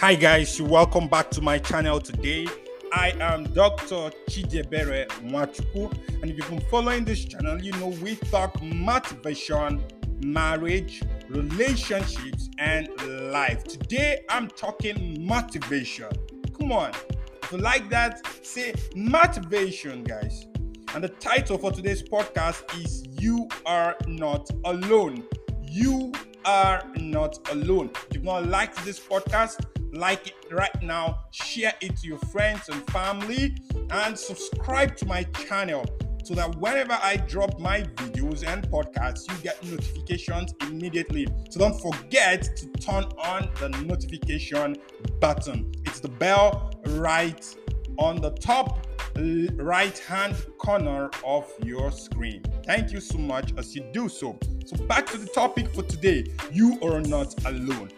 Hi 0.00 0.14
guys, 0.14 0.62
welcome 0.62 1.08
back 1.08 1.28
to 1.32 1.40
my 1.40 1.58
channel 1.58 2.00
today. 2.00 2.46
I 2.92 3.14
am 3.18 3.42
Dr. 3.52 4.12
Chidebere 4.30 5.08
Nwachukwu, 5.24 5.92
and 6.22 6.30
if 6.30 6.36
you've 6.36 6.48
been 6.48 6.60
following 6.70 7.04
this 7.04 7.24
channel, 7.24 7.60
you 7.60 7.72
know 7.72 7.88
we 8.00 8.14
talk 8.14 8.62
motivation, 8.62 9.82
marriage, 10.22 11.02
relationships, 11.28 12.48
and 12.58 12.88
life. 13.32 13.64
Today 13.64 14.24
I'm 14.28 14.46
talking 14.46 15.26
motivation. 15.26 16.10
Come 16.56 16.70
on, 16.70 16.92
if 17.42 17.50
you 17.50 17.58
like 17.58 17.90
that, 17.90 18.24
say 18.46 18.74
motivation, 18.94 20.04
guys. 20.04 20.46
And 20.94 21.02
the 21.02 21.08
title 21.08 21.58
for 21.58 21.72
today's 21.72 22.04
podcast 22.04 22.62
is 22.80 23.04
You 23.20 23.48
Are 23.66 23.96
Not 24.06 24.48
Alone. 24.64 25.24
You 25.68 26.12
are 26.48 26.82
not 26.96 27.38
alone. 27.52 27.90
If 28.08 28.14
you've 28.14 28.24
not 28.24 28.46
liked 28.46 28.82
this 28.82 28.98
podcast, 28.98 29.66
like 29.92 30.28
it 30.28 30.34
right 30.50 30.82
now, 30.82 31.24
share 31.30 31.74
it 31.82 31.98
to 31.98 32.08
your 32.08 32.18
friends 32.32 32.70
and 32.70 32.82
family, 32.90 33.54
and 33.90 34.18
subscribe 34.18 34.96
to 34.96 35.04
my 35.04 35.24
channel 35.46 35.84
so 36.24 36.34
that 36.34 36.56
whenever 36.56 36.98
I 37.02 37.18
drop 37.18 37.60
my 37.60 37.82
videos 37.82 38.46
and 38.46 38.66
podcasts, 38.70 39.30
you 39.30 39.36
get 39.42 39.62
notifications 39.62 40.54
immediately. 40.62 41.26
So 41.50 41.60
don't 41.60 41.78
forget 41.82 42.48
to 42.56 42.66
turn 42.80 43.04
on 43.18 43.50
the 43.60 43.68
notification 43.84 44.76
button. 45.20 45.70
It's 45.84 46.00
the 46.00 46.08
bell 46.08 46.70
right 46.86 47.44
on 47.98 48.22
the 48.22 48.30
top 48.30 48.86
right 49.56 49.98
hand 49.98 50.34
corner 50.56 51.10
of 51.26 51.52
your 51.62 51.90
screen. 51.90 52.42
Thank 52.64 52.92
you 52.92 53.00
so 53.00 53.18
much 53.18 53.52
as 53.58 53.74
you 53.74 53.82
do 53.92 54.08
so. 54.08 54.38
So, 54.68 54.76
back 54.84 55.06
to 55.06 55.16
the 55.16 55.28
topic 55.28 55.74
for 55.74 55.82
today 55.82 56.26
you 56.52 56.78
are 56.82 57.00
not 57.00 57.34
alone. 57.46 57.90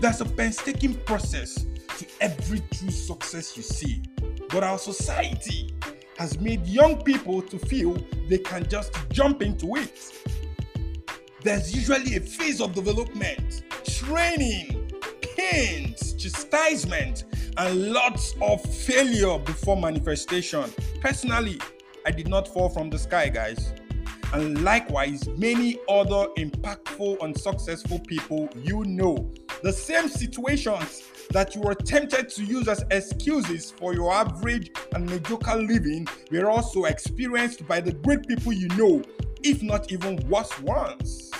There's 0.00 0.22
a 0.22 0.24
painstaking 0.24 0.94
process 1.00 1.66
to 1.98 2.06
every 2.18 2.62
true 2.72 2.90
success 2.90 3.58
you 3.58 3.62
see, 3.62 4.02
but 4.48 4.64
our 4.64 4.78
society 4.78 5.74
has 6.16 6.40
made 6.40 6.66
young 6.66 7.02
people 7.02 7.42
to 7.42 7.58
feel 7.58 8.02
they 8.26 8.38
can 8.38 8.66
just 8.70 8.94
jump 9.10 9.42
into 9.42 9.76
it. 9.76 10.14
There's 11.42 11.74
usually 11.76 12.16
a 12.16 12.20
phase 12.20 12.62
of 12.62 12.72
development, 12.72 13.62
training, 13.86 14.90
pains, 15.36 16.14
chastisement, 16.14 17.24
and 17.58 17.92
lots 17.92 18.34
of 18.40 18.62
failure 18.62 19.38
before 19.40 19.76
manifestation. 19.76 20.72
Personally, 21.02 21.60
I 22.06 22.12
did 22.12 22.28
not 22.28 22.48
fall 22.48 22.70
from 22.70 22.88
the 22.88 22.98
sky, 22.98 23.28
guys. 23.28 23.74
And 24.34 24.64
likewise, 24.64 25.28
many 25.38 25.78
other 25.88 26.26
impactful 26.36 27.22
and 27.22 27.38
successful 27.38 28.00
people 28.00 28.48
you 28.64 28.82
know. 28.84 29.32
The 29.62 29.72
same 29.72 30.08
situations 30.08 31.04
that 31.30 31.54
you 31.54 31.60
were 31.60 31.76
tempted 31.76 32.30
to 32.30 32.44
use 32.44 32.66
as 32.66 32.84
excuses 32.90 33.70
for 33.70 33.94
your 33.94 34.12
average 34.12 34.72
and 34.92 35.08
mediocre 35.08 35.54
living 35.54 36.08
were 36.32 36.50
also 36.50 36.86
experienced 36.86 37.68
by 37.68 37.80
the 37.80 37.92
great 37.92 38.26
people 38.26 38.52
you 38.52 38.66
know, 38.70 39.02
if 39.44 39.62
not 39.62 39.92
even 39.92 40.16
worse 40.28 40.58
ones 40.62 41.30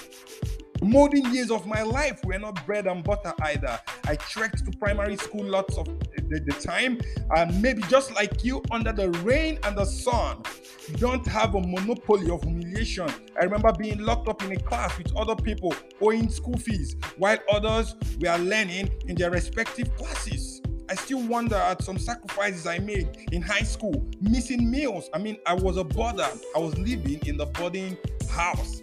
molding 0.85 1.25
years 1.33 1.51
of 1.51 1.67
my 1.67 1.83
life 1.83 2.23
were 2.25 2.39
not 2.39 2.65
bread 2.67 2.87
and 2.87 3.03
butter 3.03 3.33
either. 3.43 3.81
I 4.07 4.17
trekked 4.17 4.65
to 4.67 4.79
primary 4.79 5.17
school 5.17 5.45
lots 5.45 5.79
of 5.79 5.87
the, 6.29 6.41
the 6.41 6.53
time, 6.53 7.01
and 7.37 7.61
maybe 7.63 7.83
just 7.89 8.15
like 8.15 8.45
you, 8.45 8.63
under 8.71 8.93
the 8.93 9.11
rain 9.21 9.59
and 9.65 9.77
the 9.77 9.85
sun, 9.85 10.43
you 10.89 10.97
don't 10.97 11.27
have 11.27 11.55
a 11.55 11.61
monopoly 11.61 12.31
of 12.31 12.43
humiliation. 12.43 13.09
I 13.41 13.45
remember 13.45 13.73
being 13.73 13.99
locked 13.99 14.29
up 14.29 14.43
in 14.43 14.53
a 14.53 14.61
class 14.61 14.97
with 14.99 15.15
other 15.17 15.37
people 15.37 15.75
owing 16.01 16.29
school 16.29 16.57
fees, 16.57 16.97
while 17.17 17.39
others 17.51 17.95
were 18.21 18.37
learning 18.37 18.91
in 19.07 19.17
their 19.17 19.31
respective 19.31 19.95
classes. 19.97 20.61
I 20.91 20.95
still 20.97 21.27
wonder 21.27 21.57
at 21.57 21.83
some 21.83 21.99
sacrifices 21.99 22.67
I 22.67 22.79
made 22.79 23.29
in 23.33 23.41
high 23.41 23.63
school, 23.63 24.07
missing 24.21 24.71
meals. 24.71 25.09
I 25.15 25.19
mean, 25.19 25.39
I 25.47 25.55
was 25.55 25.79
a 25.79 25.85
boarder. 25.85 26.29
I 26.55 26.59
was 26.59 26.77
living 26.77 27.21
in 27.27 27.39
the 27.39 27.47
boarding 27.47 27.97
house 28.31 28.83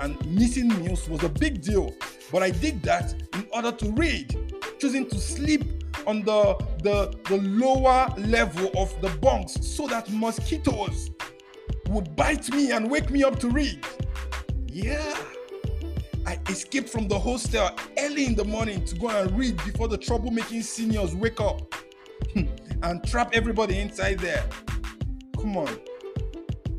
and 0.00 0.24
missing 0.26 0.68
meals 0.68 1.08
was 1.08 1.22
a 1.24 1.28
big 1.28 1.62
deal. 1.62 1.94
But 2.32 2.42
I 2.42 2.50
did 2.50 2.82
that 2.82 3.14
in 3.34 3.46
order 3.52 3.72
to 3.72 3.92
read, 3.92 4.34
choosing 4.78 5.08
to 5.08 5.16
sleep 5.16 5.75
on 6.06 6.22
the, 6.22 6.54
the, 6.82 7.12
the 7.28 7.38
lower 7.38 8.08
level 8.18 8.70
of 8.76 8.98
the 9.00 9.08
bunks 9.18 9.54
so 9.66 9.86
that 9.88 10.10
mosquitoes 10.10 11.10
would 11.88 12.14
bite 12.16 12.50
me 12.52 12.70
and 12.72 12.90
wake 12.90 13.10
me 13.10 13.22
up 13.22 13.38
to 13.40 13.48
read. 13.48 13.84
Yeah. 14.66 15.16
I 16.26 16.38
escaped 16.48 16.88
from 16.88 17.06
the 17.06 17.18
hostel 17.18 17.70
early 17.98 18.26
in 18.26 18.34
the 18.34 18.44
morning 18.44 18.84
to 18.86 18.96
go 18.96 19.08
and 19.08 19.30
read 19.38 19.56
before 19.64 19.86
the 19.88 19.98
troublemaking 19.98 20.62
seniors 20.64 21.14
wake 21.14 21.40
up 21.40 21.72
hmm. 22.32 22.46
and 22.82 23.06
trap 23.06 23.30
everybody 23.32 23.78
inside 23.78 24.18
there. 24.18 24.44
Come 25.38 25.56
on. 25.56 25.78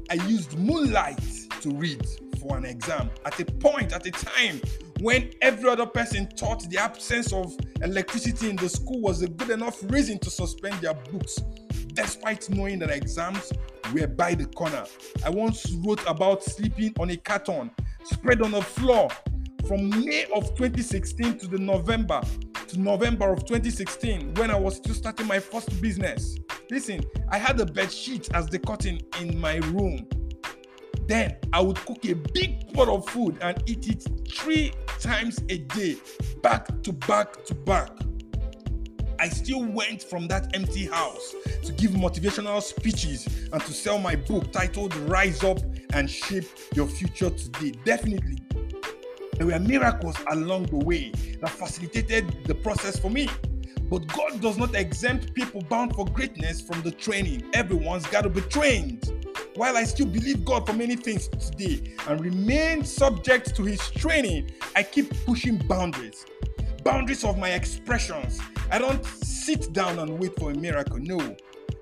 I 0.10 0.16
used 0.16 0.58
moonlight 0.58 1.22
to 1.62 1.70
read 1.70 2.06
for 2.40 2.58
an 2.58 2.66
exam 2.66 3.10
at 3.26 3.40
a 3.40 3.46
point, 3.46 3.94
at 3.94 4.06
a 4.06 4.12
time 4.12 4.62
when 5.02 5.32
every 5.42 5.70
other 5.70 5.86
person 5.86 6.28
thought 6.28 6.68
the 6.70 6.78
absence 6.78 7.32
of 7.32 7.56
electricity 7.82 8.50
in 8.50 8.56
the 8.56 8.70
school 8.70 9.02
was 9.02 9.22
a 9.22 9.28
good 9.28 9.50
enough 9.50 9.78
reason 9.92 10.18
to 10.20 10.30
suspend 10.30 10.76
their 10.82 10.94
books, 10.94 11.38
despite 11.94 12.50
knowing 12.50 12.80
that 12.80 12.90
exams 12.90 13.52
were 13.94 14.08
by 14.08 14.34
the 14.34 14.46
corner. 14.46 14.86
I 15.26 15.30
once 15.30 15.72
wrote 15.86 16.02
about 16.08 16.44
sleeping 16.44 16.94
on 17.00 17.10
a 17.12 17.18
carton 17.18 17.72
spread 18.04 18.42
on 18.42 18.52
the 18.52 18.62
floor 18.62 19.10
from 19.68 19.90
May 19.90 20.26
of 20.34 20.56
2016 20.56 21.40
to 21.40 21.48
the 21.48 21.60
November 21.60 22.22
to 22.68 22.80
November 22.80 23.32
of 23.32 23.46
2016 23.46 24.34
when 24.36 24.52
I 24.52 24.56
was 24.56 24.78
still 24.78 24.94
starting 24.94 25.28
my 25.28 25.40
first 25.40 25.82
business. 25.82 26.38
Listen, 26.70 27.02
I 27.30 27.38
had 27.38 27.60
a 27.60 27.66
bed 27.66 27.92
sheet 27.92 28.30
as 28.34 28.48
the 28.48 28.60
curtain 28.60 29.00
in 29.22 29.40
my 29.40 29.58
room 29.58 30.08
then 31.08 31.38
I 31.54 31.62
would 31.62 31.78
cook 31.78 32.06
a 32.06 32.14
big 32.14 32.74
pot 32.74 32.88
of 32.90 33.08
food 33.10 33.38
and 33.42 33.62
eat 33.66 33.88
it 33.88 34.06
three 34.30 34.74
times 35.00 35.40
a 35.50 35.60
day, 35.60 35.98
back 36.42 36.68
to 36.84 36.94
back 36.94 37.46
to 37.46 37.56
back. 37.56 37.90
I 39.20 39.30
still 39.30 39.64
went 39.64 40.04
from 40.04 40.28
that 40.28 40.56
empty 40.56 40.86
house 40.86 41.34
to 41.64 41.72
give 41.74 41.92
motivational 41.92 42.62
speeches 42.62 43.26
and 43.52 43.62
to 43.62 43.74
sell 43.74 43.98
my 43.98 44.16
book 44.16 44.52
titled 44.52 44.96
Rise 44.96 45.44
Up 45.44 45.60
and 45.94 46.10
Shape 46.10 46.46
Your 46.76 46.88
Future 46.88 47.32
Today. 47.32 47.72
Definitely, 47.84 48.38
there 49.38 49.48
were 49.48 49.60
miracles 49.60 50.16
along 50.30 50.66
the 50.66 50.78
way 50.78 51.12
that 51.42 51.50
facilitated 51.50 52.46
the 52.46 52.56
process 52.56 53.00
for 53.00 53.10
me. 53.10 53.30
But 53.90 54.06
God 54.08 54.42
does 54.42 54.58
not 54.58 54.76
exempt 54.76 55.34
people 55.34 55.62
bound 55.62 55.96
for 55.96 56.06
greatness 56.06 56.60
from 56.60 56.82
the 56.82 56.92
training. 56.92 57.50
Everyone's 57.54 58.06
got 58.08 58.24
to 58.24 58.30
be 58.30 58.42
trained. 58.42 59.12
While 59.58 59.76
I 59.76 59.86
still 59.86 60.06
believe 60.06 60.46
God 60.46 60.68
for 60.68 60.74
many 60.74 60.96
things 60.96 61.30
today 61.30 61.96
and 62.08 62.22
remain 62.22 62.86
subject 62.86 63.56
to 63.56 63.64
His 63.64 63.80
training, 63.90 64.52
I 64.76 64.84
keep 64.84 65.12
pushing 65.26 65.58
boundaries. 65.58 66.28
Boundaries 66.84 67.24
of 67.24 67.40
my 67.40 67.50
expressions. 67.50 68.40
I 68.70 68.78
don't 68.78 69.04
sit 69.04 69.74
down 69.74 69.98
and 69.98 70.20
wait 70.20 70.38
for 70.38 70.52
a 70.52 70.54
miracle. 70.54 71.00
No. 71.00 71.36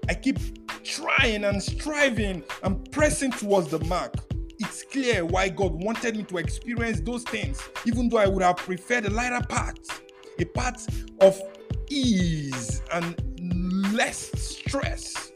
I 0.08 0.14
keep 0.14 0.40
trying 0.86 1.44
and 1.44 1.62
striving 1.62 2.46
and 2.64 2.90
pressing 2.94 3.32
towards 3.32 3.68
the 3.68 3.80
mark. 3.80 4.16
It's 4.58 4.84
clear 4.84 5.26
why 5.26 5.50
God 5.50 5.74
wanted 5.84 6.16
me 6.16 6.24
to 6.24 6.38
experience 6.38 7.02
those 7.02 7.24
things, 7.24 7.62
even 7.86 8.08
though 8.08 8.20
I 8.20 8.28
would 8.28 8.42
have 8.42 8.56
preferred 8.56 9.06
a 9.06 9.10
lighter 9.10 9.46
path, 9.50 10.02
a 10.40 10.46
path 10.46 10.88
of 11.20 11.42
ease 11.90 12.82
and 12.94 13.94
less 13.94 14.32
stress. 14.42 15.34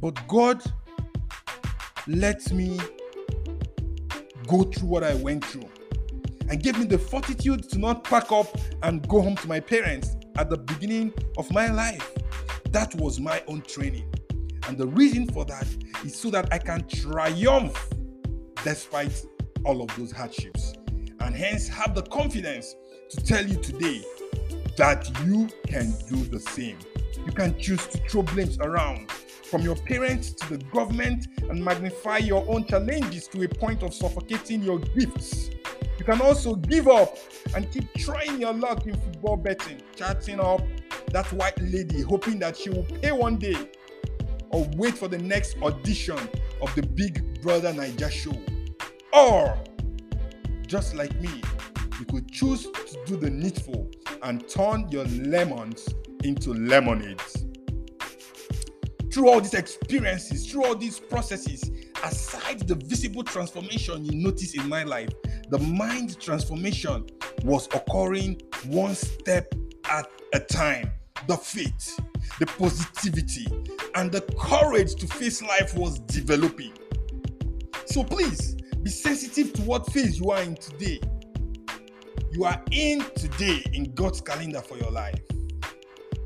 But 0.00 0.26
God 0.26 0.62
let 2.06 2.52
me 2.52 2.78
go 4.46 4.62
through 4.64 4.88
what 4.88 5.04
I 5.04 5.14
went 5.14 5.44
through 5.44 5.68
and 6.48 6.62
gave 6.62 6.78
me 6.78 6.84
the 6.84 6.98
fortitude 6.98 7.68
to 7.70 7.78
not 7.78 8.04
pack 8.04 8.30
up 8.30 8.46
and 8.82 9.06
go 9.08 9.22
home 9.22 9.36
to 9.36 9.48
my 9.48 9.60
parents 9.60 10.16
at 10.36 10.50
the 10.50 10.58
beginning 10.58 11.12
of 11.38 11.50
my 11.50 11.70
life. 11.70 12.12
That 12.70 12.94
was 12.96 13.20
my 13.20 13.42
own 13.46 13.62
training. 13.62 14.12
And 14.68 14.76
the 14.76 14.86
reason 14.86 15.26
for 15.26 15.44
that 15.46 15.66
is 16.04 16.14
so 16.14 16.30
that 16.30 16.52
I 16.52 16.58
can 16.58 16.86
triumph 16.88 17.88
despite 18.62 19.24
all 19.64 19.82
of 19.82 19.94
those 19.96 20.12
hardships. 20.12 20.74
And 21.20 21.34
hence 21.34 21.68
have 21.68 21.94
the 21.94 22.02
confidence 22.02 22.74
to 23.10 23.24
tell 23.24 23.46
you 23.46 23.56
today 23.56 24.02
that 24.76 25.10
you 25.24 25.48
can 25.66 25.94
do 26.08 26.16
the 26.24 26.40
same. 26.40 26.78
You 27.24 27.32
can 27.32 27.58
choose 27.58 27.86
to 27.86 27.98
throw 28.08 28.22
blames 28.22 28.58
around 28.58 29.08
from 29.54 29.62
your 29.62 29.76
parents 29.76 30.32
to 30.32 30.56
the 30.56 30.64
government 30.72 31.28
and 31.48 31.64
magnify 31.64 32.18
your 32.18 32.44
own 32.48 32.64
challenges 32.64 33.28
to 33.28 33.40
a 33.44 33.48
point 33.48 33.84
of 33.84 33.94
suffocating 33.94 34.60
your 34.60 34.80
gifts. 34.80 35.48
You 35.96 36.04
can 36.04 36.20
also 36.20 36.56
give 36.56 36.88
up 36.88 37.16
and 37.54 37.70
keep 37.70 37.84
trying 37.94 38.40
your 38.40 38.52
luck 38.52 38.84
in 38.84 38.94
football 38.94 39.36
betting, 39.36 39.80
chatting 39.94 40.40
up 40.40 40.60
that 41.12 41.32
white 41.34 41.56
lady, 41.62 42.00
hoping 42.02 42.40
that 42.40 42.56
she 42.56 42.70
will 42.70 42.82
pay 42.82 43.12
one 43.12 43.36
day, 43.36 43.70
or 44.50 44.68
wait 44.74 44.98
for 44.98 45.06
the 45.06 45.18
next 45.18 45.56
audition 45.62 46.18
of 46.60 46.74
the 46.74 46.82
Big 46.82 47.40
Brother 47.40 47.72
Naija 47.72 48.10
show. 48.10 48.36
Or, 49.12 49.56
just 50.66 50.96
like 50.96 51.14
me, 51.20 51.30
you 52.00 52.06
could 52.06 52.28
choose 52.28 52.64
to 52.64 52.98
do 53.06 53.16
the 53.16 53.30
needful 53.30 53.88
and 54.24 54.48
turn 54.48 54.88
your 54.90 55.04
lemons 55.04 55.88
into 56.24 56.52
lemonades. 56.54 57.44
Through 59.14 59.30
all 59.30 59.40
these 59.40 59.54
experiences, 59.54 60.50
through 60.50 60.64
all 60.64 60.74
these 60.74 60.98
processes, 60.98 61.70
aside 62.02 62.66
the 62.66 62.74
visible 62.74 63.22
transformation 63.22 64.04
you 64.04 64.20
notice 64.20 64.54
in 64.54 64.68
my 64.68 64.82
life, 64.82 65.08
the 65.50 65.58
mind 65.60 66.18
transformation 66.18 67.06
was 67.44 67.68
occurring 67.68 68.42
one 68.66 68.96
step 68.96 69.54
at 69.88 70.10
a 70.32 70.40
time. 70.40 70.90
The 71.28 71.36
faith, 71.36 71.96
the 72.40 72.46
positivity, 72.46 73.46
and 73.94 74.10
the 74.10 74.22
courage 74.36 74.96
to 74.96 75.06
face 75.06 75.40
life 75.42 75.76
was 75.76 76.00
developing. 76.00 76.72
So 77.86 78.02
please 78.02 78.56
be 78.82 78.90
sensitive 78.90 79.52
to 79.52 79.62
what 79.62 79.86
phase 79.92 80.18
you 80.18 80.32
are 80.32 80.42
in 80.42 80.56
today. 80.56 80.98
You 82.32 82.46
are 82.46 82.60
in 82.72 83.04
today 83.14 83.62
in 83.72 83.94
God's 83.94 84.20
calendar 84.20 84.60
for 84.60 84.76
your 84.76 84.90
life. 84.90 85.20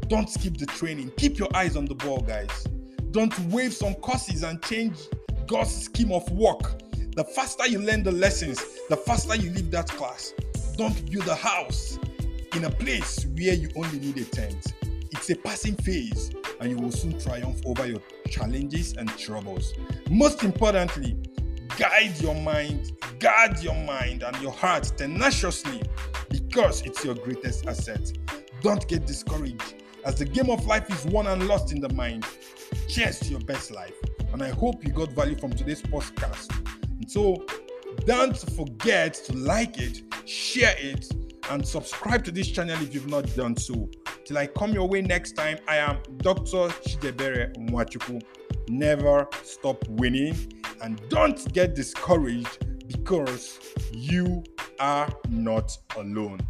Don't 0.07 0.31
skip 0.31 0.57
the 0.57 0.65
training. 0.65 1.13
Keep 1.19 1.39
your 1.39 1.55
eyes 1.55 1.77
on 1.77 1.85
the 1.85 1.95
ball, 1.95 2.23
guys. 2.23 2.65
Don't 3.11 3.39
wave 3.47 3.73
some 3.73 3.95
courses 3.95 4.43
and 4.43 4.63
change 4.63 4.99
God's 5.47 5.85
scheme 5.85 6.13
of 6.13 6.31
work. 6.31 6.81
The 7.17 7.25
faster 7.25 7.67
you 7.67 7.79
learn 7.79 8.03
the 8.03 8.13
lessons, 8.13 8.63
the 8.91 8.97
faster 8.97 9.35
you 9.35 9.51
leave 9.51 9.71
that 9.71 9.89
class. 9.89 10.35
Don't 10.77 11.11
build 11.11 11.27
a 11.27 11.35
house 11.35 11.99
in 12.55 12.65
a 12.65 12.71
place 12.71 13.27
where 13.37 13.55
you 13.55 13.71
only 13.77 13.99
need 13.99 14.19
a 14.19 14.25
tent. 14.25 14.75
It's 15.11 15.31
a 15.31 15.37
passing 15.37 15.75
phase 15.77 16.31
and 16.61 16.71
you 16.71 16.77
will 16.77 16.93
soon 16.93 17.19
triumph 17.19 17.61
over 17.65 17.87
your 17.87 18.01
challenges 18.29 18.93
and 18.93 19.09
troubles. 19.17 19.73
Most 20.11 20.45
importantly, 20.45 21.17
guide 21.79 22.21
your 22.21 22.35
mind, 22.35 22.93
guard 23.19 23.59
your 23.61 23.75
mind 23.85 24.23
and 24.23 24.37
your 24.43 24.53
heart 24.53 24.93
tenaciously 24.97 25.83
because 26.29 26.83
it's 26.83 27.03
your 27.05 27.15
greatest 27.15 27.67
asset. 27.67 28.13
Don't 28.61 28.87
get 28.87 29.07
discouraged 29.07 29.77
as 30.05 30.17
the 30.17 30.25
game 30.25 30.51
of 30.51 30.67
life 30.67 30.91
is 30.91 31.05
won 31.13 31.27
and 31.27 31.47
lost 31.47 31.73
in 31.73 31.81
the 31.81 31.89
mind. 31.91 32.25
Cheers 32.89 33.21
to 33.21 33.31
your 33.31 33.41
best 33.41 33.71
life. 33.71 33.95
And 34.33 34.43
I 34.43 34.51
hope 34.51 34.85
you 34.85 34.93
got 34.93 35.13
value 35.13 35.37
from 35.37 35.53
today's 35.53 35.83
podcast. 35.83 36.51
And 36.87 37.11
so 37.11 37.45
don't 38.05 38.37
forget 38.37 39.15
to 39.15 39.37
like 39.37 39.79
it, 39.79 40.03
share 40.29 40.75
it, 40.79 41.11
and 41.51 41.67
subscribe 41.67 42.25
to 42.25 42.31
this 42.31 42.49
channel 42.49 42.81
if 42.83 42.95
you've 42.95 43.09
not 43.09 43.35
done 43.35 43.57
so. 43.57 43.89
Till 44.25 44.39
I 44.39 44.47
come 44.47 44.73
your 44.73 44.87
way 44.87 45.01
next 45.01 45.33
time, 45.33 45.59
I 45.67 45.77
am 45.77 45.99
Dr. 46.19 46.69
Chidebere 46.85 47.55
Nwachukwu. 47.57 48.23
Never 48.69 49.27
stop 49.43 49.87
winning 49.89 50.53
and 50.83 51.01
don't 51.09 51.53
get 51.53 51.75
discouraged 51.75 52.87
because 52.87 53.59
you 53.93 54.45
are 54.79 55.09
not 55.31 55.77
alone. 55.97 56.41